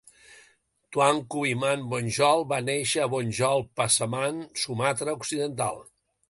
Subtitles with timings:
[0.95, 5.81] Tuanku Imam Bonjol va néixer a Bonjol, Pasaman, Sumatra Occidental.